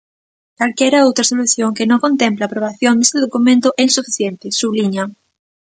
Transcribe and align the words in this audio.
Calquera 0.59 1.05
outra 1.07 1.27
solución 1.31 1.75
que 1.77 1.87
non 1.89 2.03
contemple 2.05 2.41
a 2.43 2.47
aprobación 2.51 2.93
deste 2.97 3.17
documento 3.25 3.67
é 3.79 3.81
insuficiente, 3.89 4.55
subliña. 4.59 5.03